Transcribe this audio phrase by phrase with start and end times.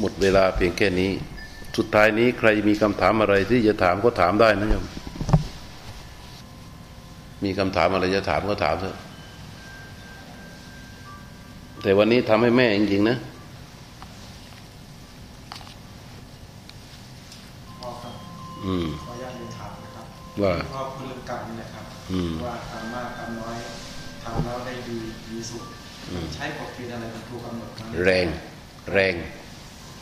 [0.00, 1.10] หมดเวลาเพียงแค่นี้
[1.76, 4.84] สุดท้ายนี้ใครมีคำถามอะไรที่จะถามก็ถามได้นะโยม
[7.44, 8.96] มีคำถามอะไรจะถามก็ถามเถอะ
[11.82, 13.16] แต่วันนี้ทำให้แม่จริงๆนะ
[17.80, 18.14] พ่อครับ
[18.66, 20.06] อืมขออนุญาตเรียนถามนะครับ
[20.42, 23.56] ว่าพ่อคุณเรื่องกรรมนี่นะครับอืมว่ากรรมมากกรรมน้อย
[24.22, 24.98] ทำแล้วได้ดี
[25.30, 25.62] มีสุข
[26.10, 28.26] อืมใช้กฎเกณฑ์อะไรเป็นตัวกำหนดมันแรง
[28.94, 29.14] แรง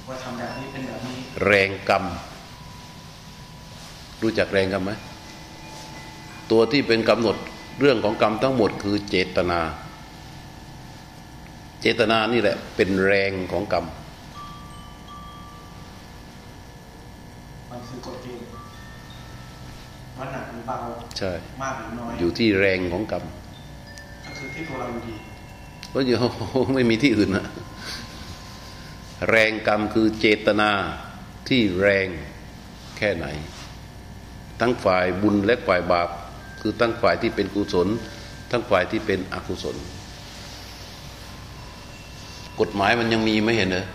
[0.09, 2.05] ว่าทำแบบนี้เป็นแบบนี้ แรงกรรม
[4.23, 4.93] รู้จักแรงกรรมไหม
[6.51, 7.37] ตัวที่เป็นกำหนด
[7.81, 9.61] เรื่องของกรรมทั้งหมดคือเจตนา
[11.81, 13.85] เจตนานี่แหละเป็นแรงของกรรม
[17.71, 18.47] มันคือกฎเกณฑ์
[20.19, 20.77] ว่าหนักหรือเบา
[21.19, 23.25] ใช่มากหรือน้อยอยู่ที่แรงของกรรม
[24.27, 25.15] ก็คือที่ตัวเราอยู่ดี
[25.91, 26.17] เพราะอยู่
[26.75, 27.47] ไม่มีที่อื่นนะ
[29.29, 30.71] แรงกรรมคือเจตนา
[31.49, 32.09] ที่แรง
[32.97, 33.27] แค่ไหน
[34.61, 36.09] ทั้งฝ่ายบุญและฝ่ายบาป
[36.61, 37.89] คือทั้งฝ่ายที่เป็นกุศล
[38.51, 39.77] ทั้งฝ่ายที่เป็นอกุศล
[42.61, 43.87] กฎหมายมันยังมีไม่เห็นเหรอ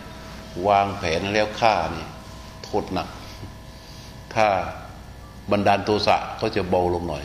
[0.67, 2.05] วางแผนแล้วฆ่านี่
[2.63, 3.07] โทษหนัก
[4.35, 4.47] ถ้า
[5.51, 7.23] บันดาลโทสะก็จะเบาลงหน่อย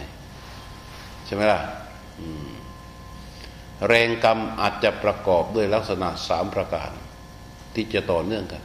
[1.24, 1.60] ใช่ไหมล่ะ
[3.88, 6.90] แรงกรรมอาจจะประกอบด้วยลักษณะสามประการ
[7.76, 8.62] ที่จะต่อเนื่องกัน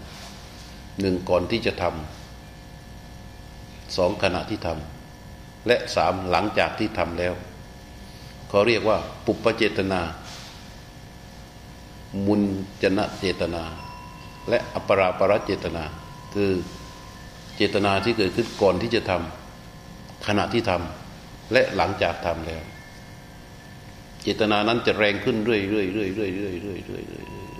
[1.02, 7.34] หนึ่งก่อนที่จะทำสองขณะที่ทำและสามหลังจากที่ทำแล้ว
[8.50, 10.02] เขาเรียกว่า ปุปปเจตนา
[12.26, 12.42] มุน
[12.84, 13.64] จนะเจตนา
[14.50, 15.84] และอปราปรเจตนา
[16.34, 16.52] คือ
[17.56, 22.62] เจตนาที่เกิดขึ้นก่อนที่จะทำขณะที่ทำและหลังจากทำแล้ว
[24.22, 27.51] เจตนานั้นจะแรงขึ้นเรื่อยๆเรื่อยๆเรื่อยๆเรื่อยๆเรื่อยๆ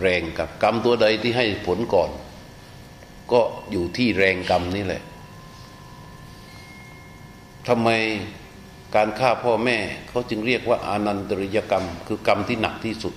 [0.00, 2.10] แรงกับกรรมตัวใดที่ให้ผลก่อน
[3.32, 5.02] ก็อยู่ที่แรงกรรมนี่แหละ
[7.68, 7.88] ทำไม
[8.94, 9.78] การฆ่าพ่อแม่
[10.08, 13.14] เขาจึงเรียกว่าอานันตริยกรรม คือกรรมที่หนักที่สุด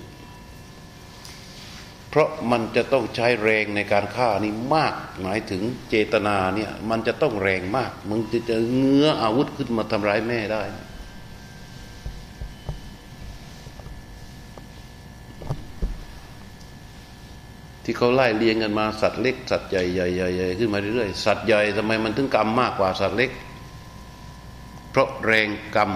[2.10, 10.64] เพราะมันจะต้องใช้แรงในการฆ่านี่มาก หมายถึงเจตนาเนี่ยมันจะต้องแรงมาก มึงจะจะเงื้ออาวุธขึ้นมาทำร้ายแม่ได้
[17.84, 23.32] ที่เขาไล่เลียงกันมาสัตว์เล็กสัตว์ใหญ่ใหญ่ใหญ่ใหญ่ขึ้นมาเรื่อยๆสัตว์ใหญ่ทำไมมันถึงกรรมมากกว่าสัตว์เล็ก
[24.92, 25.92] เพราะแรงกรรม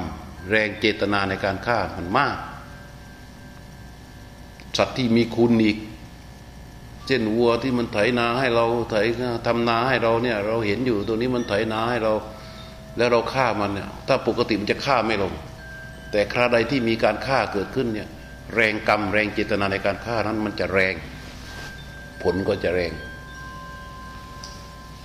[0.49, 2.35] แรงเจตนาในการฆ่ามันมาก
[4.77, 5.77] สัตว์ที่มีคุณอีก
[7.07, 8.95] เช่นวัวที่มันไถนาให้เราไถ
[9.47, 12.13] ทำนาให้เราเนี่ยเราเห็นอยู่ตัวนี้มันไถนาให้เรา
[12.97, 15.33] แล้วเราฆ่ามันเนี่ยถ้าปกติมันจะฆ่าไม่ลง
[16.11, 18.07] แต่คราใดที่มีการฆ่าเกิดขึ้นเนี่ย
[18.55, 20.93] แรงกรรมแรงเจตนาในการฆ่านั้นมันจะแรง
[22.23, 22.93] ผลก็จะแรง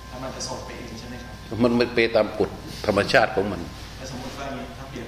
[0.09, 2.49] ถ้ามันจะส่งไปเองใช่ไหมครับมันไม่เปตามกฎ
[2.85, 3.61] ธรรมชาติของมัน
[3.97, 5.07] แต่สมมติว่าอย่างนี้ถ้าเปรียบ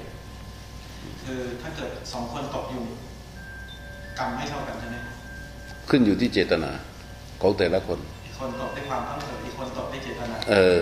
[1.23, 2.83] คือถ้าเกิดสองคนตกอยู่
[4.19, 5.15] กรรมไม่เท่ากันใช่ไหมครับ
[5.89, 6.71] ขึ้นอยู่ที่เจตนา
[7.41, 10.81] ของแต่ละคนอีกคนตกด้วยความตั้งใจอีกคนตกด้วยเจตนาเออ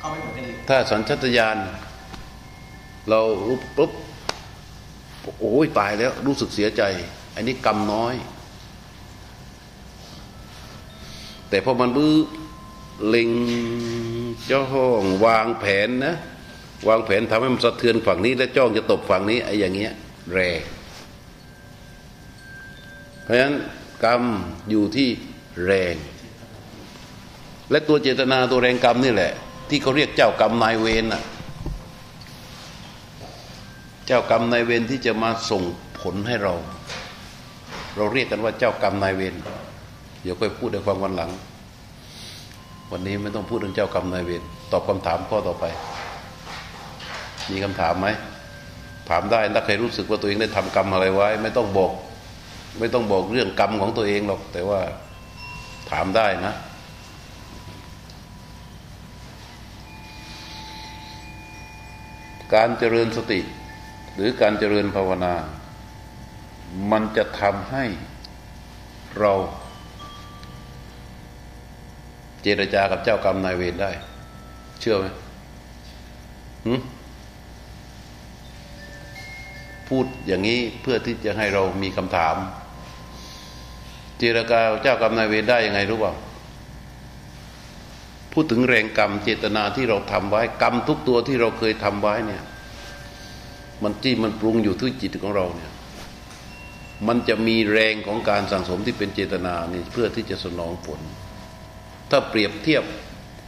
[0.00, 1.58] ก็ไม่เหมือนกันอีกถ้าสัญชาตญาณ
[3.10, 3.92] เรารู้ปุ๊บ
[5.40, 6.82] โอ้ยตายแล้วรู้สึกเสียใจ
[7.34, 8.14] อันนี้กรรมน้อย
[11.52, 12.14] แต่พอมันบื้อ
[13.08, 13.30] เล็ง
[14.50, 14.64] จ้อ
[15.00, 16.14] งวางแผนนะ
[16.88, 19.92] วางแผนทำให้มันสะเทือนฝั่งนี้ และจ้องจะตบฝั่งนี้ไอ้อย่างเงี้ย
[20.32, 20.60] แรง
[23.22, 23.54] เพราะฉะนั้น
[24.04, 24.22] กรรม
[24.70, 25.08] อยู่ที่
[25.64, 25.94] แรง
[27.70, 29.32] และตัวเจตนาตัวแรงกรรมนี่แหละ
[29.68, 31.22] ที่เขาเรียกเจ้ากรรมนายเวรน่ะ
[34.06, 35.62] เจ้ากรรมนายเวรที่จะมาส่ง
[36.00, 36.54] ผลให้เรา
[37.96, 39.36] เราเรียกกันว่าเจ้ากรรมนายเวร
[40.22, 41.30] เดี๋ยวค่อยพูดในฟังวันหลัง
[42.90, 45.64] วันนี้ไม่ต้องพูดเรื่องเจ้ากรรมนายเวรตอบคำถามข้อต่อไป
[47.50, 48.08] มีคำถามไหม
[49.08, 51.92] ถามได้ถ้าใครรู้สึกว่าตัวเองได้ทำกรรมอะไรไว้ ไม่ต้องบอก
[52.78, 54.80] ไม่ต้องบอกเรื่องกรรมของตัวเองหรอก แต่ว่า
[55.90, 56.54] ถามได้นะ
[62.54, 63.40] การเจริญสติ
[64.14, 65.34] หรือการเจริญภาวนา
[66.90, 67.84] มันจะทำให้
[69.20, 69.32] เรา
[72.42, 73.90] เจรจากับเจ้ากรรมนายเวรได้
[74.80, 75.06] เชื่อไหม
[76.66, 76.74] หึ
[79.88, 82.36] พูดอย่างนี้เพื่อที่จะให้เรามีคำถาม
[84.18, 86.14] เจรจาเจ้ากรรมนายเวรได้ยังไงรู้เปล่า
[88.32, 92.42] พูดถึงแรงกรรมเจตนาที่เราทำไว้ กรรมทุกตัวที่เราเคยทำไว้เนี่ย
[93.82, 95.72] มันที่มันปรุงอยู่ที่จิตของเราเนี่ย
[97.08, 101.00] มันจะมีแรงของการสั่งสมที่เป็นเจตนานี่เพื่อที่จะสนองผล
[102.14, 102.84] ถ้าเปรียบเทียบ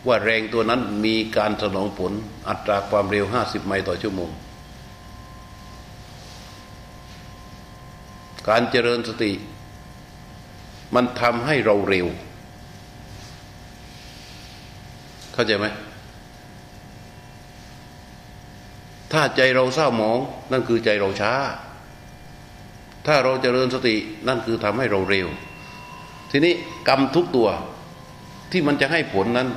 [0.07, 2.13] ว่าแรงตัวนั้นมีการสนองผล
[2.49, 4.31] อัตราความเร็ว 50 ไมล์ต่อชั่วโมง
[8.49, 9.33] การเจริญสติ
[10.95, 12.07] มันทำให้เราเร็ว
[15.33, 15.67] เข้าใจไหม
[19.13, 20.19] ถ้าใจเราเศร้าหมอง
[20.53, 21.33] นั่นคือใจเราช้า
[23.07, 23.95] ถ้าเราเจริญสติ
[24.29, 25.29] นั่นคือทำให้เราเร็ว
[26.31, 26.55] ทีนี้
[26.89, 27.49] กรรมทุกตัว
[28.55, 29.49] ที่มันจะให้ผลนั้น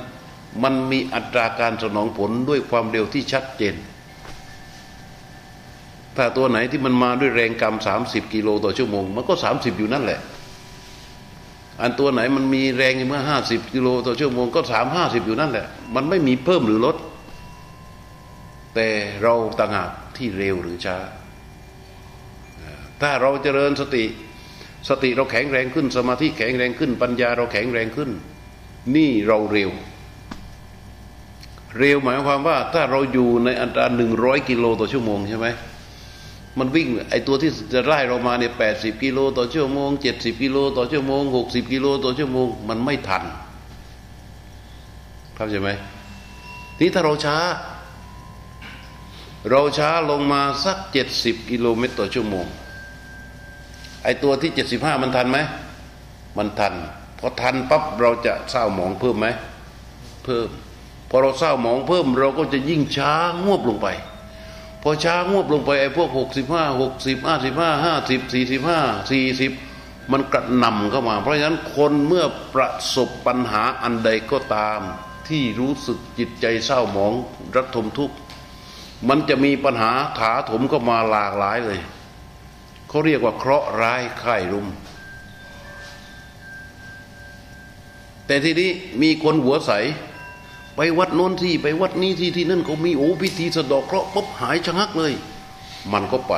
[0.62, 3.74] มันมีอัตราการสนองผลด้วยความเร็วที่ชัดเจน
[6.16, 7.74] ถ้าตัวไหนที่มันมาด้วยแรงกรรม
[8.04, 10.20] 30 กิโลต่อชั่วโมง มันก็ 30 อยู่นั่นแหละ
[11.80, 16.96] อันตัวไหนมันมีแรงเมื่อ 50 กิโลต่อชั่วโมงก็ 3 50 อยู่นั่นแหละ มันไม่มีเพิ่มหรือลด
[18.74, 18.88] แต่
[19.22, 20.96] เราต่างหากที่เร็วหรือช้า
[23.00, 24.04] ถ้าเราเจริญสติ
[24.88, 28.10] สติเราแข็งแรงขึ้นสมาธิแข็งแรงขึ้น ปัญญาเราแข็งแรงขึ้น
[28.94, 29.70] นี่เราเร็ว
[31.78, 35.48] เร็วหมายความว่า ถ้าเราอยู่ในอัตราหนึ่งร้อยกิโลต่อชั่วโมงใช่ไหม
[36.58, 43.22] มันวิ่งไอตัวที่จะไล่เรามาเนี่ยแปดสิบกิโลต่อชั่วโมงเจ็ดสิบกิโลต่อชั่วโมงหกสิบกิโลต่อชั่วโมง มันไม่ทัน
[45.34, 45.70] เข้าใจไหม
[46.76, 47.36] ทีนี้ถ้าเราช้า
[49.50, 52.46] เราช้าลงมาสักเจ็ดสิบกิโลเมตรต่อชั่วโมง
[54.04, 55.38] ไอตัวที่เจ็ดสิบห้ามันทันไหม
[56.38, 56.74] มันทัน
[57.18, 59.26] พอทันปั๊บเราจะเศร้าหมองเพิ่มไหม
[60.24, 60.48] เพิ่ม
[61.10, 63.88] พอเราเศร้าหมองเพิ่ม เราก็จะยิ่งช้างวบลงไป
[64.82, 68.80] พอช้างวบลงไปไอ้พวกหกสิบห้าหกสิบห้าสิบห้าห้าสิบสี่สิบห้า
[69.10, 69.52] สี่สิบ
[70.12, 72.24] มันกระหน่ำเข้ามา เพราะฉะนั้นคนเมื่อ
[72.54, 74.80] ประสบปัญหาอันใดก็ตาม
[75.28, 77.12] ที่รู้สึกจิตใจเศร้าหมอง
[77.56, 78.16] รัทมทุกข์
[79.08, 81.78] มันจะมีปัญหาถาถมเข้ามาหลากหลายเลย
[82.88, 84.66] เขาเรียกว่าเคราะห์ร้ายข่รุม
[88.28, 88.70] แต่ทีนี้
[89.02, 89.72] มีคนหัวใส
[90.76, 95.12] ไปวัดโน้นที่ไปวัดนี้ที่ที่นั่นเขามีโอ้พิธีสะดอกเคราะห์ปุ๊บหายชะงักเลย
[95.92, 96.34] มันก็ไป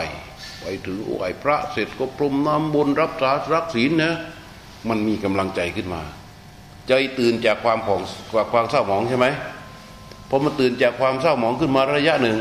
[0.61, 4.13] ไปถึงไหว้พระเสร็จก็พรมน้ำบนรับสารักศีลนะ
[4.89, 6.03] มันมีกำลังใจขึ้นมา
[6.89, 8.01] ใจตื่นจากความผ่อง
[8.53, 9.27] ความเศร้าหมองใช่ไหม
[10.29, 12.39] พอมันตื่นจากความเศร้าหมองขึ้นมาระยะหนึ่ง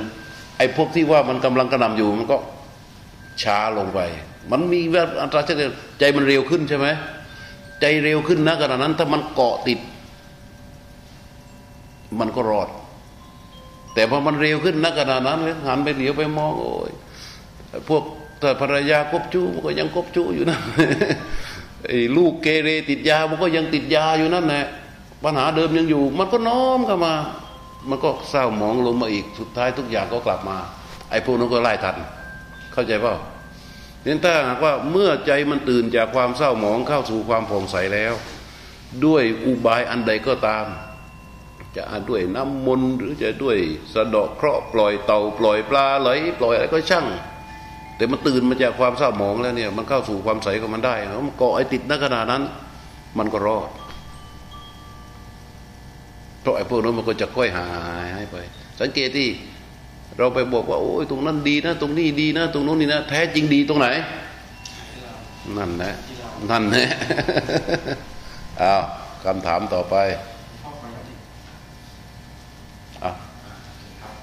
[0.57, 2.37] ไอ้พวกที่ว่ามันกำลังกระหน่ำอยู่มันก็
[3.43, 3.99] ช้าลงไป
[4.51, 5.69] มันมีแบบอัตราเฉลี่ย
[5.99, 6.87] ใจมันเร็วขึ้นใช่ไหม
[7.81, 9.79] ใจเร็วขึ้นนะขณะนั้น ถ้ามันเกาะติด
[12.19, 12.69] มันก็รอด
[13.93, 16.91] แต่พอมันเร็วขึ้นนะขณะนั้นหันไปเหลียวไปมองโอ้ย
[17.87, 18.03] พวก
[18.39, 20.59] แต่ภรรยากบจู้มันก็ยังกบจู้อยู่นะ
[21.85, 24.65] ไอ้ลูกเกเรติดยามันก็ยังติดยาอยู่นั่นแหละ
[25.23, 27.13] ปัญหาเดิมยังอยู่ มันก็น้อมเข้ามา
[27.89, 30.57] มันก็เศร้าหมองลงมาอีกสุดท้ายทุกอย่างก็กลับมา
[31.09, 31.95] ไอ้พวกนั้นก็ไล่ทัน
[32.73, 33.13] เข้าใจเปล่า
[34.03, 38.13] เนี่ยถ้าหากว่าเมื่อใจมันตื่นจากความเศร้าหมองเข้าสู่ความผ่องใสแล้ว
[39.05, 40.65] ด้วยอุบายอันใดก็ตาม
[41.75, 43.57] จะด้วยน้ำมนต์หรือจะด้วย
[43.93, 46.09] สะเดาะเคราะห์ปล่อยเต่าปล่อยปลาไหล
[46.39, 47.05] ปล่อยอะไรก็ช่าง
[47.97, 52.43] แต่มันตื่นมาจากความเศร้าหมองแล้วเนี่ยมันเข้าสู่ความใสของมันได้แล้วมันเกาะไอ้ติดนักขนาดนั้น
[53.17, 53.69] มันก็รอด
[56.41, 57.69] เพราะไอ้พวกนั้นมันก็จะค่อยหา
[58.21, 58.35] ยไป
[58.79, 59.27] สังเกตที่
[60.17, 63.87] เราไปบอกว่าโอ้ยตรงนั้นดีนะตรงนี้ดีนะตรงนู้นนี่นะแท้จริงดีตรงไหน
[65.57, 65.91] นั่นนะ
[66.49, 66.85] นั่นนะ
[68.61, 68.81] อ้าว
[69.25, 69.95] คำถามต่อไป
[70.63, 71.13] พ่อไปแล้วดิ
[73.03, 73.15] อ้าว
[74.01, 74.13] ครับ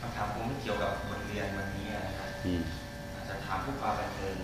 [0.00, 2.62] คำถามคงไม่เกี่ยวกับบทเรียนวันนี้นะครับอืม
[3.14, 4.36] อาจจะถามผู้ฟังบันเทิง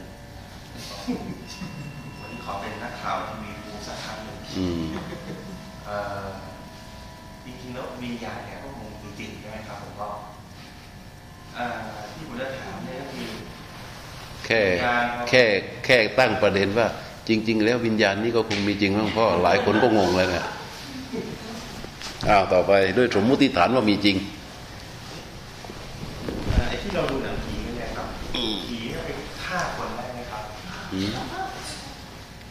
[2.21, 4.85] วันนี้ขอเป็นนักข่าวที่มีภูมิสักครั้งหนึ่งอืม
[5.87, 6.27] เอ่อ
[7.45, 10.42] จริงๆแล้ววิญญาณเนี่ยก็คงมีจริงใช่ไหมครับผมก็เอ่อ
[12.15, 13.29] ที่ผมจะถามเนี่ยก็คือ
[14.47, 14.61] แค่
[15.29, 15.43] แค่
[15.85, 16.87] แค่ตั้งประเด็นว่า
[17.29, 20.47] จริง ๆ แล้ววิญญาณนี่ก็คงมีจริงมั้งพ่อหลายคนก็งงเลยเนี่ย
[22.29, 24.17] อ้าวต่อไปด้วยสมมุติฐานว่ามีจริง
[26.51, 29.09] เอ่อไอ้ที่เราดูหนังผีกันเนี่ยครับผีเนี่ยไป
[29.45, 30.43] ฆ่าคนได้ไหมครับ
[30.95, 31.11] อืม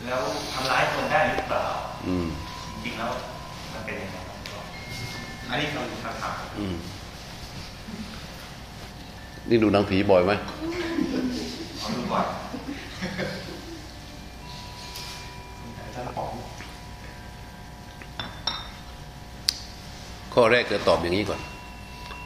[0.05, 0.22] แล้ว
[0.53, 1.65] ทำร้ายคนได้หรือเปล่า
[2.08, 2.27] อืม
[2.72, 3.12] จริงๆแล้ว
[3.74, 4.65] มันเป็นยังไงครับ
[5.50, 6.75] อันนี้คือคำถามอืม
[9.51, 10.31] นี่ดูหนังผีบ่อยไหม
[11.81, 12.25] ขอดูก่อย
[20.34, 21.39] ข้อแรกจะตอบอย่างนี้ก่อน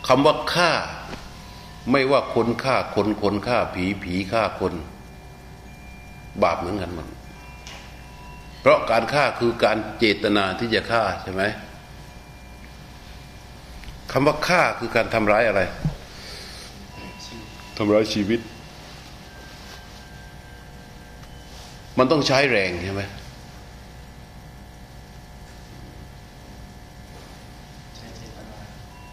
[0.08, 0.72] คำว่าฆ่า
[1.92, 4.74] ไม่ว่าคนฆ่าคนคนฆ่าผีผีฆ่าคน
[6.44, 7.08] บาปเหมือนกันหมด
[8.62, 11.44] เพราะการฆ่าคือการเจตนาที่จะฆ่าใช่ไหม
[14.12, 15.62] คำว่าฆ่าคือการทำร้ายอะไร
[17.78, 18.40] ทำร้ายชีวิต
[21.98, 23.04] มันต้องใช้แรงใช่ไหม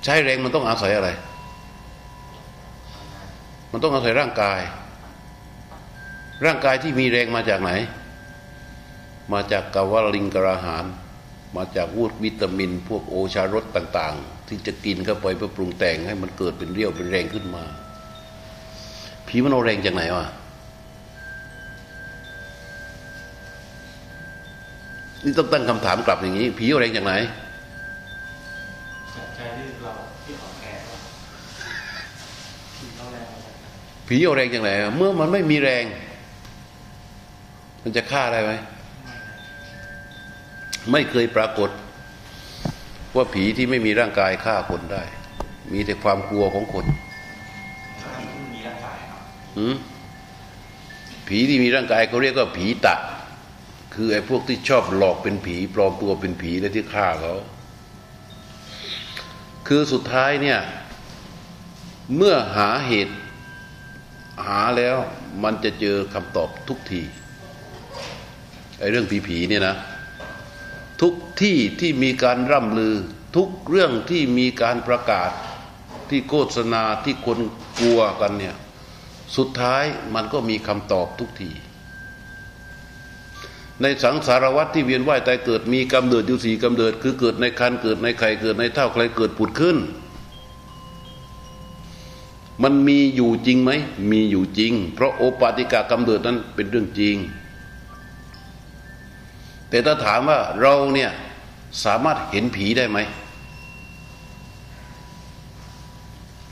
[0.05, 1.09] ใช้แรงมันต้องอาศัยอะไร
[3.73, 4.61] มันต้องอาศัยร่างกาย
[6.45, 7.71] ร่างกายที่มีแรงมาจากไหน
[9.33, 10.85] มาจากกาวลิงกระหาร
[11.57, 17.65] มาจากวูดวิตามิน พวกโอชารสต่าง ๆ ที่จะกินเข้าไปเพื่อปรุงแต่งให้มันเกิดเป็นเรี่ยวเป็นแรงขึ้นมา
[19.35, 20.27] ผีมันเอาแรงจากไหนวะ
[25.25, 27.15] นี่ต้องตั้งคำถามกลับอย่างนี้ ผีเอาแรงจากไหน
[29.15, 29.93] จากใจที่เรา
[30.25, 30.99] ที่อ่อนแอว่า
[32.77, 33.67] ผีเราแรงมาจากไหน
[34.09, 35.85] ผีเอาแรงจากไหนเมื่อมันไม่มีแรง
[37.83, 38.53] มันจะฆ่าได้ไหม
[40.93, 41.71] ไม่เคยปรากฏ
[43.17, 45.03] ว่าผีที่ไม่มีร่างกายฆ่าคนได้
[45.73, 46.87] มีแต่ความกลัวของคน
[51.27, 52.95] ผีที่มีร่างกายเขาเรียกว่าผีตะ
[53.95, 57.35] คือไอ้พวกที่ชอบหลอกเป็นผีปลอมตัวเป็นผีแล้วที่ฆ่าเขา
[59.67, 60.59] คือสุดท้ายเนี่ย
[62.17, 63.15] เมื่อหาเหตุ
[64.47, 64.97] หาแล้ว
[65.43, 67.03] มันจะเจอคำตอบทุกที
[68.79, 69.77] ไอ้เรื่องผีๆเนี่ยนะ
[71.03, 72.95] ทุกที่ที่มีการร่ำลือ
[73.37, 75.31] ทุกเรื่องที่มีการประกาศ
[76.09, 77.39] ที่โฆษณาที่คน
[77.79, 78.55] กลัวกันเนี่ย
[79.37, 79.85] สุดท้าย
[80.15, 81.51] มันก็มีคำตอบทุกที
[83.83, 89.77] ในสังสารวัตที่เวียนว่ายตายเกิดมีกำเนิดอยู่สี่กำเนิด คือเกิดในคันเกิดในไข่เกิดในเท่าใครเกิดผุดขึ้น
[92.63, 93.71] มันมีอยู่จริงไหม
[94.11, 97.17] มีอยู่จริง เพราะโอปาติกากำเนิดนั้นเป็นเรื่องจริง
[99.69, 101.11] แต่ถ้าถามว่าเราเนี่ย
[101.85, 102.99] สามารถเห็นผีได้ไหม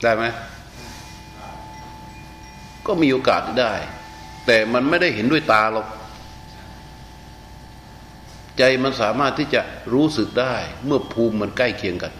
[0.03, 0.23] ได้ไหม
[2.91, 3.73] ก็มีโอกาสได้
[4.45, 5.87] แต่มันไม่ได้เห็นด้วยตาหรอก
[8.57, 9.61] ใจมันสามารถที่จะ
[9.93, 10.55] รู้สึกได้
[10.85, 12.13] เมื่อภูมิมันใกล้เคียงกัน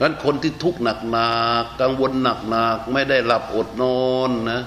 [0.00, 1.28] งั้นคนที่ทุกข์หนักหนา
[1.80, 2.62] กังวลหนักหนา
[2.92, 4.60] ไม่ได้หลับอดนอนนะ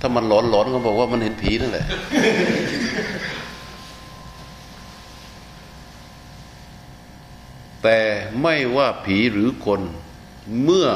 [0.00, 1.86] ถ้ามันหลอนหลอนก็บอกว่ามันเห็นผีนั่นแหละ
[7.82, 7.98] แต่
[8.42, 9.80] ไม่ว่าผีหรือคน
[10.62, 10.88] เมื่อ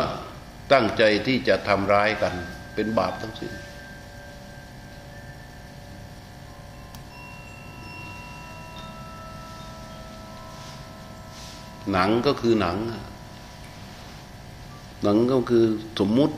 [0.72, 2.34] ตั้งใจที่จะทำร้ายกัน
[2.74, 3.52] เป็นบาปทั้งสิ้น
[11.92, 12.76] หนังก็คือหนัง
[15.02, 15.64] หนังก็คือ
[15.98, 16.34] สมมุติ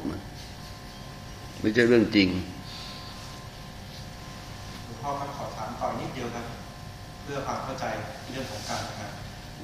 [1.61, 2.29] ไม่ใช่เรื่องจริง
[4.85, 6.45] หลวงพ่อครับขอถามต่อนิดเดียวครับ
[7.23, 7.85] เพื่อความเข้าใจ
[8.31, 9.11] เรื่องของกรรมนะครับ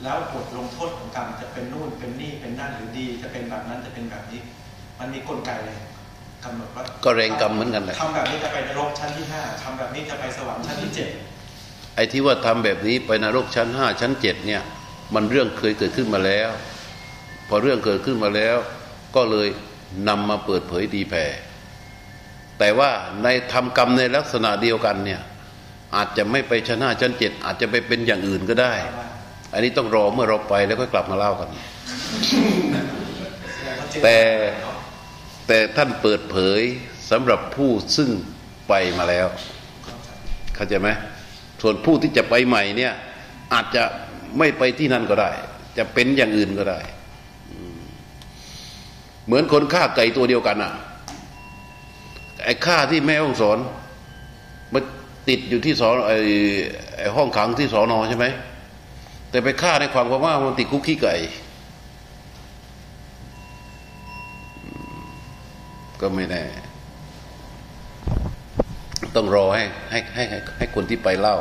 [0.03, 4.41] แล้วบทลงโทษของกรรมจะเป็นนู่นเป็นนี่เป็นนั่นหรือดี จะเป็นแบบนั้นจะเป็นแบบนี้
[4.99, 5.79] มันมีกลไกเลย
[6.45, 11.09] กำหนดว่าก็แรงกรรมเหมือนกันแหละทำแบบนี้จะไปนรกชั้นที่ห้าทำแบบนี้จะไปสวรรค์ชั้นที่เจ็ด
[11.97, 14.63] ไอ้ที่ว่าทำแบบนี้ไปนรกชั้นห้าชั้นเจ็ดเนี่ย
[15.15, 16.51] มันเรื่องเคยเกิดขึ้นมาแล้ว
[17.49, 18.57] พอเรื่องเกิดขึ้นมาแล้ว
[19.17, 19.49] ก็เลย
[20.09, 21.27] นำมาเปิดเผยดีแผ่
[22.59, 22.91] แต่ว่า
[23.23, 25.21] ในทำกรรมในลักษณะเดียวกันเนี่ย
[25.97, 28.75] อาจจะไม่ไปชั้นห้าชั้นเจ็ดอาจจะไปเป็นอย่างอื่นก็ได้
[29.53, 31.49] อันนี้ต้องรอเมื่อเราไปแล้วก็กลับมาเล่ากัน
[34.03, 34.17] แต่
[35.47, 36.61] แต่ท่านเปิดเผย
[37.11, 38.11] สำหรับผู้ซึ่ง
[38.69, 39.27] ไปมาแล้ว
[40.55, 40.89] เข้าใจไหม
[41.63, 42.93] ส่วนผู้ที่จะไปใหม่เนี่ย
[43.53, 43.83] อาจจะ
[44.39, 45.31] ไม่ไปที่นั่นก็ได้
[45.79, 46.81] จะเป็นอย่างอื่นก็ได้
[49.27, 50.73] เหมือนคนฆ่าไก่ตัวเดียวกันอะ
[52.45, 53.59] ไอ้ฆ่าที่แม่ห้องสอน
[54.73, 54.83] มัน
[55.29, 56.19] ติดอยู่ที่สอนไอ้
[56.99, 58.27] ไอ้ห้องขังที่สอนอใช่ไหม
[59.31, 61.15] แต่ไปฆ่าในความว่ามันติดคุกขี้ไก่
[66.03, 66.45] ก็ไม่แน่
[69.15, 71.37] ต้องรอให้ให้ให้ให้ให้คนที่ไปเล่า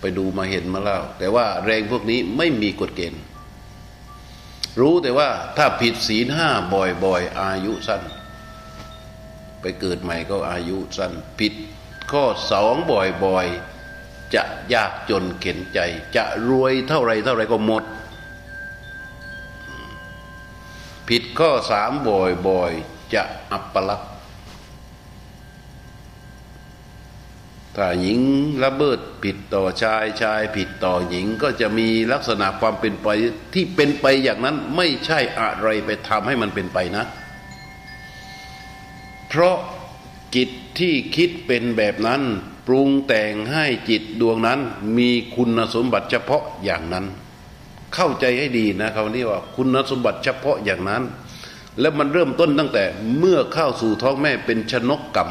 [0.00, 3.22] ไปดูมาเห็นมาเล่า แต่ว่าแรงพวกนี้ไม่มีกฎเกณฑ์
[4.80, 6.48] รู้แต่ว่าถ้าผิดศีลห้า
[7.04, 8.02] บ่อยๆ อายุสั้น
[9.60, 11.54] ไปเกิดใหม่ก็อายุสั้น ผิด
[12.10, 12.74] ข้อสอง
[13.24, 14.42] บ่อยๆ จะ
[14.74, 15.78] ยากจนเข็นใจ
[16.16, 17.84] จะรวยเท่าไรเท่าไรก็หมด
[21.08, 24.10] ผิดข้อสามบ่อยๆ จะอัปลักษณ์
[27.76, 28.20] ถ้าหญิง
[28.64, 33.08] ระเบิดผิดต่อชายชายผิดต่อหญิงก็จะมีลักษณะความเป็นไป
[33.54, 37.04] ที่เป็นไปอย่างนั้นไม่ใช่อะไรไปทำให้มันเป็นไปนะ
[39.28, 39.56] เพราะ
[40.36, 42.22] จิตที่คิดเป็นแบบนั้น
[42.66, 44.60] ปรุงแต่งให้จิตดวงนั้น
[44.98, 47.06] มีคุณสมบัติเฉพาะอย่างนั้น
[47.94, 51.02] เข้าใจให้ดีนะคำนี้ว่าคุณสมบัติเฉพาะอย่างนั้น
[51.80, 52.84] แล้วมันเริ่มต้นตั้งแต่
[53.18, 55.30] เมื่อเข้าสู่ท้องแม่เป็นชนกกรรม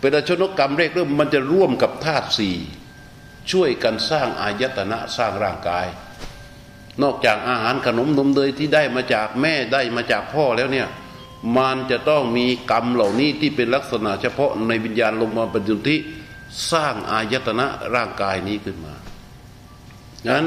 [0.00, 2.56] เป็นชนกกรรมเรกเริ่มมันจะร่วมกับธาตุสี่
[3.50, 5.86] ช่วยกันสร้างอายตนะสร้างร่างกาย
[7.02, 10.88] นอกจากอาหารขนมนมเนยที่ได้มาจากแม่ได้มาจากพ่อแล้วเนี่ย
[11.56, 15.96] มันจะต้องมีกรรมเหล่านี้ที่เป็นลักษณะเฉพาะในวิญญาณลงมาปฏิทิ
[16.72, 18.94] สร้างอายตนะร่างกายนี้ขึ้นมา
[20.28, 20.44] งั้น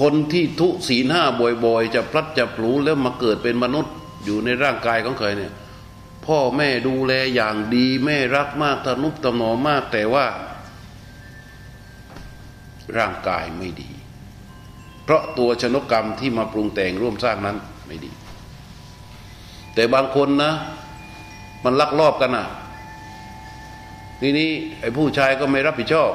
[0.00, 1.24] คนที่ทุศีลห้า
[1.64, 5.52] บ่อยๆ จะพลัดจะปลูแล้วมาเกิดเป็นมนุษย์อยู่ในร่างกายของเคยเนี่ย
[6.26, 10.26] พ่อแม่ดูแลอย่างดีแม่รักมากทนุบตนอมากแต่ว่า
[12.96, 13.90] ร่างกายไม่ดี
[15.04, 18.10] เพราะตัวชนกกรรมที่มาปรุงแต่งร่วมสร้างนั้นไม่ดี
[19.74, 20.52] แต่บางคนนะ
[21.64, 22.46] มันลักลอบกันอะ
[24.20, 26.10] ทีนี้ไอ้ผู้ชายก็ไม่รับผิดชอบ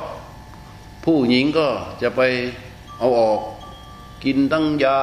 [1.06, 1.68] ผู้หญิงก็
[2.02, 2.22] จะไป
[3.00, 3.40] เอาออก
[4.24, 4.98] กินตั้งยา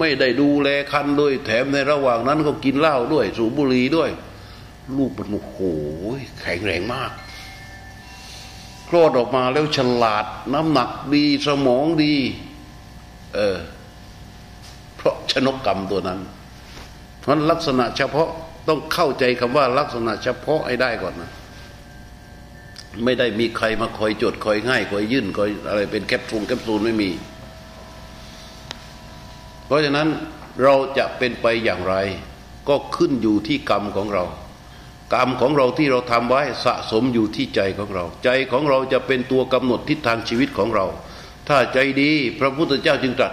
[0.00, 4.10] ไม่ได้ดูแลคันด้วย แถมในระหว่างนั้นก็กินเหล้าด้วย สูบบุหรี่ด้วย
[4.96, 5.58] ลูกมันโอ้โห
[6.40, 7.10] แข็งแรงมาก
[8.88, 12.14] คลอดออกมาแล้วฉลาด น้ำหนักดีสมองดี
[13.34, 13.56] เออ
[14.96, 16.20] เพราะชนกกรรมตัวนั้น
[17.20, 18.28] เพราะลักษณะเฉพาะ
[18.68, 21.30] ต้องเข้าใจคำว่าลักษณะเฉพาะให้ได้ก่อนนะ
[23.04, 27.10] ไม่ได้มีใครมาคอยจดคอยง่ายคอยยื่นคอยอะไรเป็นแคปซูลแคปซูลไม่มี
[29.70, 30.08] เพราะฉะนั้น
[30.62, 31.94] เราจะเป็นไปอย่างไร
[32.68, 34.24] ก็ขึ้นอยู่ที่กรรมของเรา
[35.14, 40.86] กรรมของเราที่เราทำไว้สะสมอยู่ที่ใจของเรา ใจของเราจะเป็นตัวกำหนดทิศทางชีวิตของเรา
[41.48, 43.32] ถ้าใจดีพระพุทธเจ้าจึงตรัส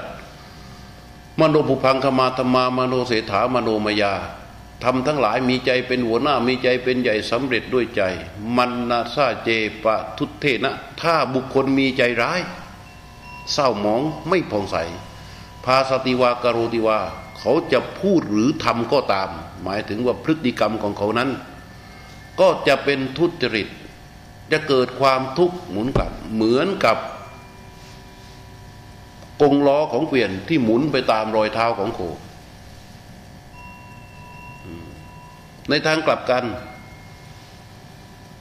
[1.40, 4.14] มโนภุพังคมาธรรมามโนเสถามโนมยา
[4.84, 8.02] ทำทั้งหลายมีใจเป็นหัวหน้ามีใจเป็นใหญ่สำเร็จด้วยใจ
[8.56, 9.50] มันนาซาเจ
[9.84, 12.42] ปะทุเทนะ ถ้าบุคคลมีใจร้าย
[13.54, 14.78] เศร้าหมองไม่ผ่องใส
[15.68, 17.00] ภาสติวากโรติวา
[17.40, 19.30] เขาจะพูดหรือทำก็ตาม
[19.64, 21.30] หมายถึงว่าพฤติกรรมของเขานั้น
[22.40, 23.68] ก็จะเป็นทุจริต
[24.52, 26.98] จะเกิดความทุกข์หมุนกลับ เหมือนกับ
[29.42, 32.00] กงล้อของเกวียนที่หมุนไปตามรอยเท้าของโค
[35.70, 36.44] ในทางกลับกัน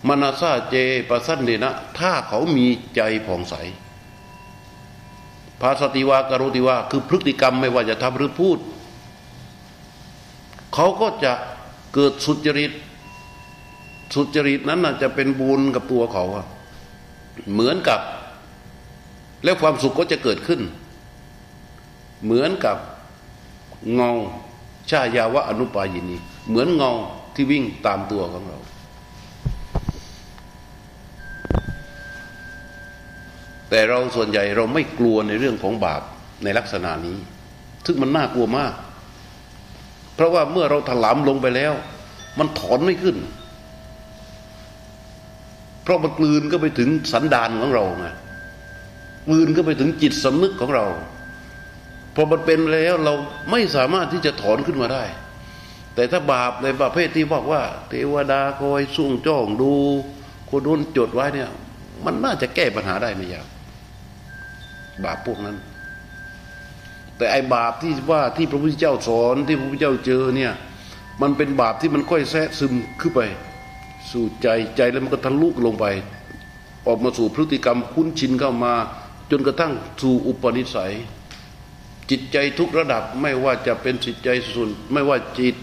[0.09, 0.75] มนาซาเจ
[1.09, 3.55] ปสันเดนะ ถ้าเขามีใจผ่องใส
[5.61, 8.59] ภาสติวาการุติวาคือพฤติกรรมไม่ว่าจะทำหรือพูด
[10.75, 11.33] เขาก็จะ
[11.95, 12.73] เกิดสุจริต
[14.15, 16.25] สุจริตนั้นจะเป็นบุญกับตัวเขา
[17.53, 18.01] เหมือนกับ
[19.45, 20.61] แล้วความสุขก็จะเกิดขึ้น
[22.25, 22.77] เหมือนกับ
[23.95, 24.11] เงา
[24.91, 26.17] ชายาวะอนุปายินี
[26.49, 26.93] เหมือนเงา
[27.35, 28.59] ที่วิ่งตามตัวของเรา
[33.71, 36.03] แต่เราส่วนใหญ่เราไม่กลัวในเรื่องของบาป
[36.45, 37.17] ในลักษณะนี้
[37.87, 38.73] ซึ่งมันน่ากลัวมาก
[40.15, 41.73] เพราะว่าเมื่อเราถลำลงไปแล้ว
[42.39, 43.17] มันถอนไม่ขึ้น
[45.83, 48.07] เพราะมันกลืนก็ไปถึงสันดานของเราไง
[49.27, 50.87] กลืนก็ไปถึงจิตสำนึกของเรา
[52.15, 53.15] พอมันเป็นแล้วเรา
[53.51, 55.05] ไม่สามารถที่จะถอนขึ้นมาได้
[55.95, 59.73] แต่ถ้าบาปในประเภทที่บอกว่า เทวดาคอยสุ่งจ้องดู
[60.51, 61.51] คนนู้นจดไว้เนี่ย
[62.05, 63.47] มันน่าจะแก้ปัญหาได้ไม่ยาก
[65.05, 65.57] บาปพวกนั้น
[67.17, 70.53] แต่ไอ้บาปที่ว่าที่พระพุทธเจ้าสอนที่พระพุทธเจ้าเจอเนี่ย
[71.23, 73.21] มันเป็นบาปที่มันค่อยแทรกซึมขึ้นไป
[74.11, 75.85] สู่ใจใจแล้วมันก็ทะลุลงไป
[76.87, 78.73] ออกมาสู่พฤติกรรมคุ้นชินเข้ามา
[79.31, 80.93] จนกระทั่งสู่อุปนิสัย
[82.11, 85.55] จิตใจทุกระดับไม่ว่าจะเป็นจิตใจส่วนไม่ว่าจิต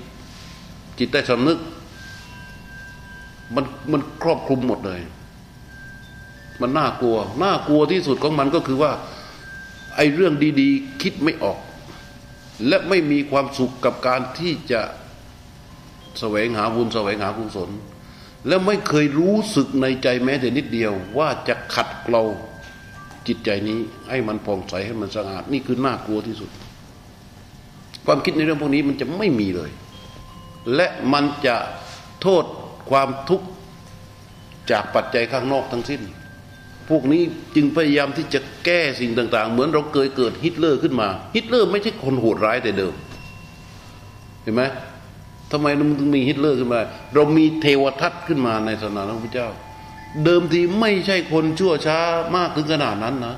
[0.98, 1.60] จิตใต้สำนึก
[3.56, 5.02] มันมันครอบคลุมหมดเลย
[6.62, 8.91] มันน่ากลัว น่ากลัวที่สุดของมันก็คือว่า
[9.95, 11.60] ไอ้เรื่องดีๆ คิดไม่ออก
[12.67, 14.82] และไม่มีความสุขกับการที่จะ
[16.19, 17.69] แสวงหาบุญแสวงหากุศล
[18.47, 22.23] แล้วไม่เคยรู้สึกในใจแม้แต่นิดเดียว ว่าจะขัดเกลา
[23.27, 23.79] จิตใจนี้
[24.10, 26.49] ให้มันผ่องใสให้มันสะอาดนี่คือน่ากลัวที่สุด
[28.06, 29.71] ความคิดในเรื่องพวกนี้มันจะไม่มีเลย
[30.75, 31.56] และมันจะ
[32.21, 32.43] โทษ
[32.89, 33.47] ความทุกข์
[34.71, 36.01] จากปัจจัยข้างนอกทั้งสิ้น
[36.89, 37.22] พวกนี้
[37.56, 42.93] จึงพยายามที่จะแก้สิ่งต่าง ๆ เหมือนเราเคยเกิดฮิตเลอร์ขึ้นมา ฮิตเลอร์ไม่ใช่คนโหดร้ายแต่เดิม
[44.43, 44.63] เห็นไหม
[45.52, 46.80] ทำไมมันถึงมีฮิตเลอร์ขึ้นมา
[47.13, 49.50] เรามีเทวทัตขึ้นมาในศาสนาพระพุทธเจ้า
[50.24, 52.00] เดิมทีไม่ใช่คนชั่วช้า
[52.36, 53.36] มากถึงขนาดนั้นนะ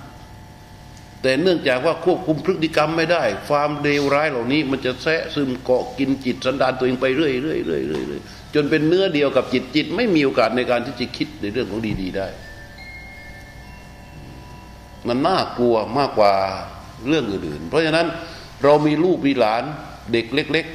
[1.21, 12.27] แต่เนื่องจากว่าควบคุมพฤติกรรมไม่ได้ ความเลวร้ายเหล่านี้ มันจะแทรกซึมเกาะกินจิตสันดานตัวเองไปเรื่อยๆเรื่อยๆเรื่อยๆจนเป็นเนื้อเดียวกับจิตจิต ไม่มีโอกาสในการที่จะคิดในเรื่องของดี ๆ ได้
[15.07, 16.33] มันน่ากลัวมากกว่า
[17.07, 18.07] เรื่องอื่นๆ เพราะฉะนั้น
[18.63, 19.63] เรามีลูกมีหลาน
[20.11, 20.65] เด็กเล็ก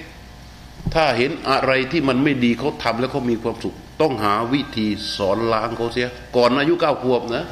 [0.41, 7.47] ๆ ถ้าเห็นอะไรที่มันไม่ดีเขาทำแล้วเขามีความสุข ต้องหาวิธีสอนล้างเขาเสีย ก่อนอายุเก้าขวบนะ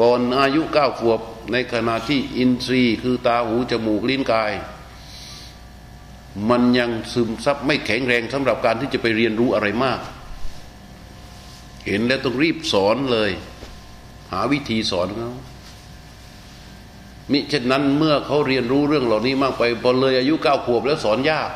[0.00, 1.20] ก่อนอายุเก้าขวบ
[1.52, 4.52] ในขณะที่อินทรีย์คือตาหูจมูกลิ้นกาย
[6.50, 10.00] มันยังซึมซับไม่แข็งแรงสำหรับการที่จะไปเรียนรู้อะไรมาก
[11.86, 13.30] เห็นแล้วต้องรีบสอนเลย
[14.32, 15.30] หาวิธีสอนเขา
[17.32, 21.50] มิเช่นนั้นเมื่อเขาเรียนรู้เรื่องเหล่านี้มากไปพอเลยอายุเก้าขวบแล้วสอนยาก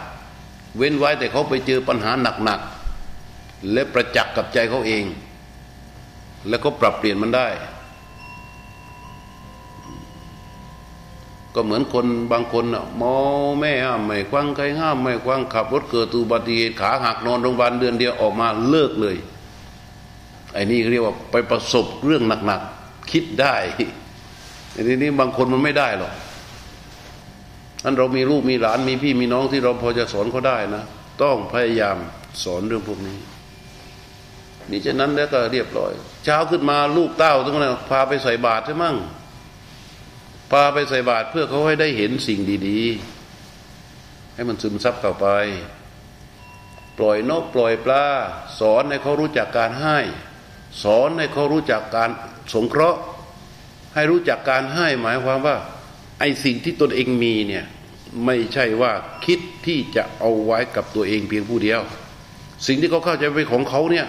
[0.77, 2.11] เว้นไว้แต่เขาไปเจอปัญหา
[2.45, 5.05] หนักๆและประจักษ์กับใจเขาเอง
[6.49, 7.49] แล้วก็ปรับเปลี่ยนมันได้
[11.55, 13.14] ก็เหมือนคนบางคนอะมอ
[13.61, 19.17] แม่ห้ามไม่ควังใครห้ามไม่ควังขับรถเกิดอุบัติเหตุขาหักนอนโรงพยาบาลเดือนเดียวออกมาเลิกเลย
[20.53, 23.55] ไอ้นี่เรียกว่าไปประสบเรื่องหนักๆคิดได้
[24.89, 26.13] ทีนี้บางคนมันไม่ได้หรอก
[27.85, 30.85] อันเรามีลูกมีหลานมีพี่มีน้องที่เราพอจะสอนเขาได้นะ
[31.23, 31.97] ต้องพยายาม
[32.45, 33.19] สอนเรื่องพวกนี้
[34.71, 35.93] นี่ฉะนั้นแล้วก็เรียบร้อย
[36.25, 38.97] เช้าขึ้นมาลูกเต้าต้องนั้นพาไปใส่บาตรใช่มั้ง
[40.53, 45.27] พาไปใส่บาตรเพื่อเขาให้ได้เห็นสิ่งดีๆ ให้มันซึมซับเข้าไป
[46.99, 48.05] ปล่อยนกปล่อยปลา
[48.61, 49.99] สอนให้เขารู้จักการให้
[50.83, 52.11] สอนให้เขารู้จักการ
[52.55, 52.99] สงเคราะห์
[53.95, 55.57] ให้รู้จักการให้หมายความว่า
[56.21, 57.65] ไอ้สิ่งที่ตนเองมีเนี่ย
[58.27, 58.93] ไม่ใช่ว่า
[59.25, 61.81] คิดที่จะเอาไว้กับตัวเองเพียงผู้เดียว
[62.67, 64.07] สิ่งที่เขาเข้าใจเป็นของเขาเนี่ย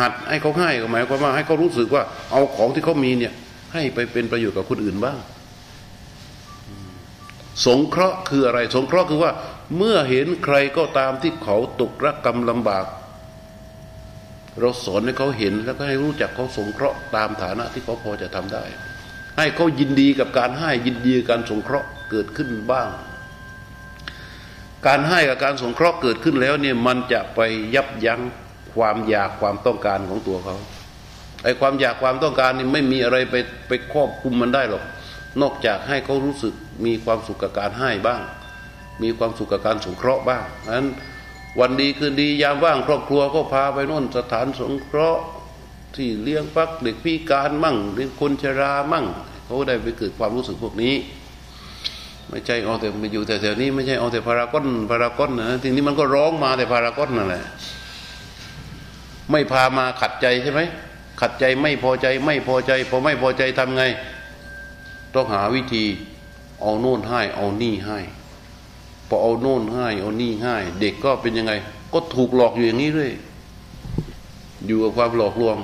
[0.00, 3.32] หัดให้เขาให้หมายความว่าให้เขารู้สึกว่าเอาของที่เขามีเนี่ย
[3.74, 5.18] ให้ไปเป็นประโยชน์กับคนอื่นบ้าง
[7.66, 9.32] สงเคราะห์คืออะไร สงเคราะห์คือว่า
[9.76, 12.84] เมื่อเห็นใครก็ตามที่เขาตกระกรรมลำบาก
[14.60, 18.64] เราสอนให้เขาเห็นแล้วก็ให้รู้จักเขาสงเคราะห์ตามฐานะที่เขาพอจะทำได้
[19.38, 22.88] ให้เขายินดีกับการให้ยินดีกับการสงเคราะห์เกิดขึ้นบ้าง
[24.86, 27.40] การให้กับการสงเคราะห์เกิดขึ้นแล้วเนี่ยมันจะไป
[27.74, 28.20] ยับยั้ง
[28.74, 30.56] ความอยากความต้องการของตัวเขา
[31.44, 33.34] ไอ้ความอยากความต้องการนี่ไม่มีอะไรไป
[33.68, 34.84] ไปครอบคุมมันได้หรอก
[35.42, 36.54] นอกจากให้เขารู้สึก
[36.86, 38.20] มีความสุขกับการให้บ้าง
[39.02, 40.88] มีความสุขกับการสงเคราะห์บ้างนั้น
[41.60, 45.22] วันดีคืนดียามว่างครอบครัวก็พาไปน่นสถานสงเคราะห์
[45.96, 49.04] ที่เลี้ยงพักเด็กพิการมั่งเลี้ยงคนชรามั่ง
[49.44, 50.94] เขาได้ไปเกิดความรู้สึกพวกนี้
[52.28, 57.44] ไม่ใช่เอาแต่มาอยู่แถวๆนี้ไม่ใช่เอาแต่พารากอนพารากอนนะทีนี้มันก็ร้องมาแต่พารากอนนั่นแหละ
[59.30, 60.60] ไม่พามาขัดใจใช่ไหม
[61.20, 63.82] ขัดใจไม่พอใจไม่พอใจพอไม่พอใจทำไง
[65.14, 65.84] ต้องหาวิธี
[66.60, 67.98] เอาโน่นให้เอานี่ให้
[69.08, 71.52] พอเอาโน่นให้เอานี่ให้เด็กก็เป็นยังไง
[71.92, 73.12] ก็ถูกหลอกอยู่อย่างนี้เรื่อย
[74.66, 75.56] อยู่กับความหลอกลวง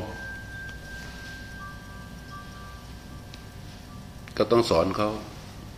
[4.37, 5.11] ก็ต้องสอนเขา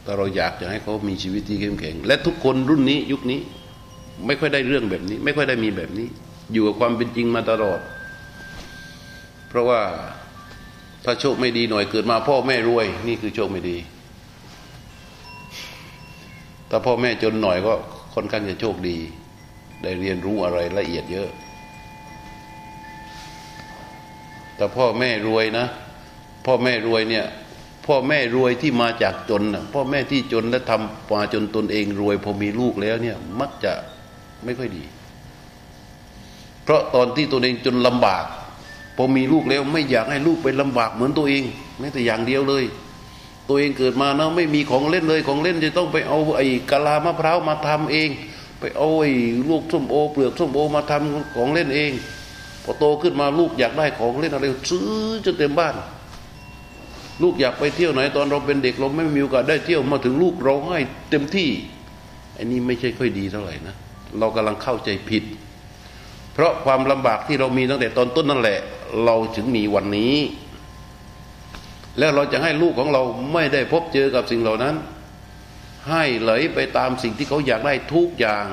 [0.03, 3.41] แต่เราอยากจะให้เขามีชีวิตที่เข้มแข็ง และทุกคนรุ่นนี้ยุคนี้
[4.27, 6.09] ไม่ค่อยได้เรื่องแบบนี้ ไม่ค่อยได้มีแบบนี้
[6.53, 7.81] อยู่กับความเป็นจริงมาตลอด
[9.49, 9.81] เพราะว่า
[11.05, 13.77] ถ้าโชคไม่ดีหน่อยเกิดมาพ่อแม่รวย นี่คือโชคไม่ดี
[16.71, 17.73] ถ้าพ่อแม่จนหน่อยก็
[18.15, 18.99] ค่อนข้างจะโชคดี
[19.83, 21.29] ได้เรียนรู้อะไรละเอียดเยอะ
[24.57, 25.67] แต่พ่อแม่รวยนะ
[26.47, 27.25] พ่อแม่รวยเนี่ย
[27.87, 33.73] พ่อแม่รวยที่มาจากจนนะพ่อแม่ที่จนและทำมาจนตนเองรวยพอมีลูกแล้วเนี่ย มักจะ
[34.45, 34.85] ไม่ค่อยดี
[36.65, 38.25] เพราะตอนที่ตนเองจนลำบาก
[38.97, 41.45] พอมีลูกแล้วไม่อยากให้ลูกไปลำบากเหมือนตัวเอง
[41.79, 42.65] แม้แต่อย่างเดียวเลย
[43.49, 48.09] ตัวเองเกิดมานะไม่มีของเล่นเลยของเล่นจะต้องไปเอาไอ้กะลามะพร้าวมาทำเอง
[48.61, 49.13] ไปเอาไอ้
[49.49, 51.93] ลูกส้มโอ เปลือกส้มโอมาทำของเล่นเอง
[52.65, 54.89] พอโตขึ้นมาลูกอยากได้ของเล่นอะไรซื้อ
[55.25, 55.75] จนเต็มบ้าน
[57.23, 60.81] ลูกอยากไปเที่ยวไหนตอนเราเป็นเด็กเราไม่มีโอกาสได้เที่ยวมาถึงลูกเราให้
[61.11, 61.51] เต็มที่
[62.39, 63.75] อันนี้ไม่ใช่ค่อยดีเท่าไหร่นะ
[64.19, 65.25] เรากำลังเข้าใจผิด
[66.35, 68.59] เพราะความลำบากที่เรามีตั้งแต่ตอนต้นนั่นแหละ
[69.05, 70.15] เราถึงมีวันนี้
[71.99, 73.03] แล้วเราจะให้ลูกของเรา
[73.33, 74.75] ไม่ได้พบเจอกับสิ่งเหล่านั้น
[75.89, 78.47] ให้ไหลไปตามสิ่งที่เขาอยากได้ทุกอย่าง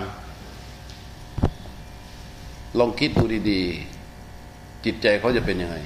[2.79, 5.77] ลองคิดดูดีๆ จิตใจเขาจะเป็นยังไง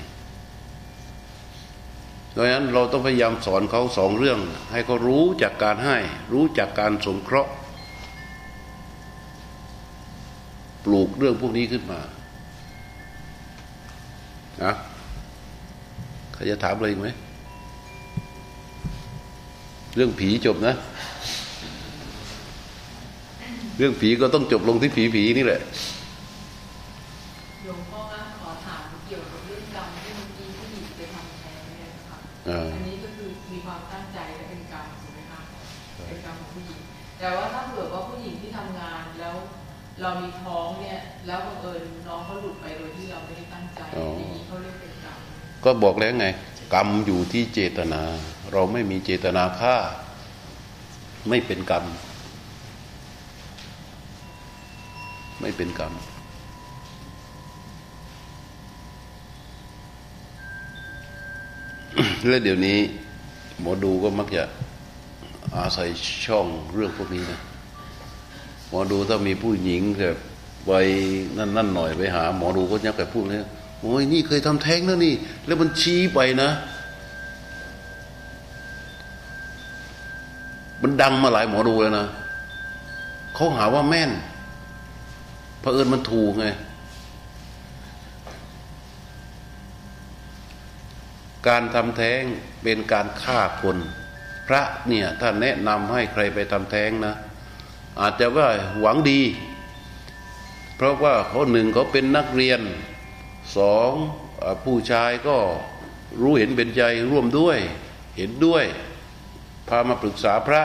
[2.36, 4.40] ดังนั้นเราต้องพยายามสอนเขาสองเรื่อง
[4.72, 5.98] ให้เขารู้จากการให้
[6.34, 7.52] รู้จากการสงเคราะห์
[10.86, 12.02] ปลูกเรื่องพวกนี้ขึ้นมา
[14.64, 14.74] นะ
[16.34, 17.10] ใครจะถามอะไรอีกไหม
[19.96, 20.74] เรื่องผีจบนะ
[23.78, 25.62] เรื่องผีก็ต้องจบลงที่ผีผีนี่แหละ
[27.64, 32.18] หลวงพ่อคะขอถามเกี่ยวกับเรื่องกรรมที่เมื่อกี้ที่หญิงไปทำแท้งเนี่ยค่ะ
[32.50, 35.40] อ่าอันนี้ก็คือมีความตั้งใจและเป็นกรรมถูกไหมคะ
[36.08, 36.80] เป็นกรรมของผู้หญิง
[37.20, 39.36] แต่ว่าถ้าเผื่อว่าผู้หญิงที่ทำงานแล้ว
[40.02, 45.18] เรามีท้องเนี่ย แล้วบังเอิญน้องเขาหลุดไปโดยที่เราไม่ได้ตั้งใจอ๋ออย่างนี้เขาเรียกเป็นกรรม
[45.64, 46.28] ก็บอกแล้วไง
[46.74, 48.04] กรรมอยู่ที่เจตนา
[48.52, 49.76] เราไม่มีเจตนาฆ่า
[51.30, 51.86] ไม่เป็นกรรม
[55.42, 55.94] ไม่เป็นกรรม
[62.28, 62.80] และเดี๋ยวนี้
[63.62, 64.44] หมอดูก็มักจะ
[65.56, 65.90] อาศัย
[66.26, 67.40] ช่องเรื่องพวกนี้นะ
[68.70, 70.18] หมอดูถ้ามีผู้หญิงแบบ
[70.70, 70.88] วัย
[71.38, 73.40] นั่นนั่นหน่อยไปหา หมอดูก็ยักแต่พูดเลย
[73.82, 75.14] โอ้ยนี่เคยทำแท้งนะนี่
[75.46, 76.50] แล้วมันชี้ไปนะ
[80.88, 82.08] มันดังมาหลายหมอดูแล้วนะ
[83.36, 84.12] เขาหาว่าแม่น
[85.74, 86.48] เอิญมันถูกไง
[91.48, 92.22] การทำแท้ง
[92.64, 93.78] เป็นการฆ่าคน
[94.48, 97.14] พระเนี่ยท่านแนะนำให้ใครไปทำแท้งนะ
[98.00, 98.48] อาจจะว่า
[98.80, 99.22] หวังดี
[100.76, 102.62] เพราะว่าเขาหนึ่งเขาเป็นนักเรียน
[103.58, 103.92] สอง
[104.64, 105.38] ผู้ชายก็
[106.22, 107.58] รู้เห็นเป็นใจร่วมด้วย
[108.18, 108.64] เห็นด้วย
[109.70, 110.62] พามาปรึกษาพระ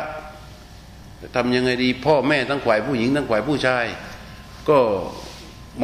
[1.21, 3.85] จะทำยังไงดีพ่อแม่ทั้งฝ่ายผู้หญิงทั้งฝ่ายผู้ชาย
[4.69, 4.79] ก็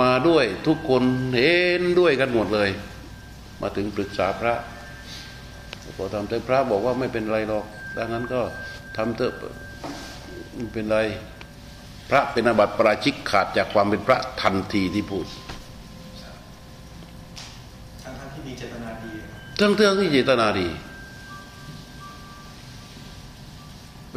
[0.00, 1.02] มาด้วยทุกคน
[1.34, 2.70] เห็นด้วยกันหมดเลย
[3.62, 4.54] มาถึงปรึกษาพระ
[5.96, 7.64] พอทำแต่พระบอกว่าไม่เป็นไรหรอก
[7.96, 8.40] ดังนั้นก็
[8.96, 9.32] ทำเถอะ
[10.54, 10.98] ไม่เป็นไร
[12.10, 15.26] พระเป็นอาบัติปราชิกขาดจากความเป็นพระทันทีที่พูด
[18.02, 20.68] ทั้งทั้งที่มีเจตนาดีนะครับทั้งเรื่องที่เจตนาดี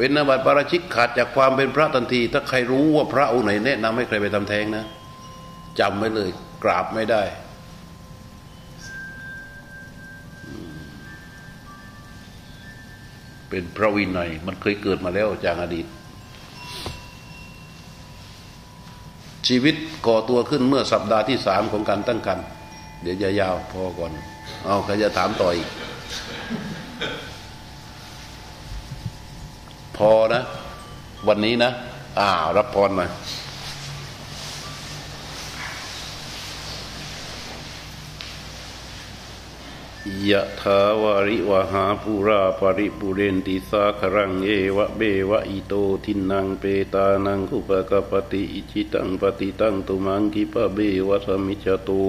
[0.02, 4.84] เป็นอาบัติปราชิกขาดจากความเป็นพระทันที ถ้าใครรู้ว่าพระองค์ไหนแนะนำให้ใครไปทำแท้งนะ
[5.80, 6.30] จำไว้เลย
[6.64, 7.22] กราบไม่ได้
[13.50, 15.86] เป็นพระวินัยมันเคยเกิดมาแล้วจากอดีต
[19.48, 19.74] ชีวิต
[20.06, 22.46] ก่อตัวขึ้นเมื่อสัปดาห์ที่สามของการตั้งครรภ์
[23.02, 24.12] เดี๋ยวจะยาวพอก่อน
[24.66, 25.68] เอาใครจะถามต่ออีก
[30.00, 30.42] พอนะ
[31.28, 31.70] วันนี้นะ
[32.18, 33.06] อ่า รับพรมา
[40.30, 52.04] ยะถาวาริวหาปุราปริปุเรนติสาครังเอวะเบวะอิโตทินังเปตานังคุปกปติอิจิตังปฏิตังตุมังคิปะเบวะสมิจจตุ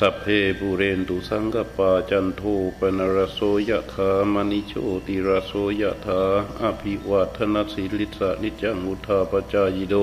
[0.00, 0.24] สัพเพ
[0.58, 2.42] ปุเรนตุสังกปาจันโท
[2.78, 4.72] ปนรโสยะถามณิโช
[5.06, 6.20] ติรโสยะถา
[6.60, 9.94] อภิวัฒนสิลิสะนิจังุทาปจายโด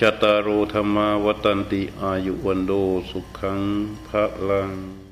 [0.00, 2.72] จตารโธรรมาวตันติอายุวันโด
[3.10, 3.60] สุขัง
[4.06, 5.09] พระลัง